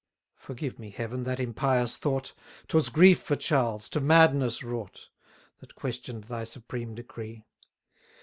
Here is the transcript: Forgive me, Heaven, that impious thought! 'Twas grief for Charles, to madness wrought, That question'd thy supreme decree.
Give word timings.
Forgive 0.39 0.79
me, 0.79 0.89
Heaven, 0.89 1.25
that 1.25 1.39
impious 1.39 1.95
thought! 1.95 2.33
'Twas 2.67 2.89
grief 2.89 3.21
for 3.21 3.35
Charles, 3.35 3.87
to 3.89 3.99
madness 4.01 4.63
wrought, 4.63 5.09
That 5.59 5.75
question'd 5.75 6.23
thy 6.23 6.43
supreme 6.43 6.95
decree. 6.95 7.43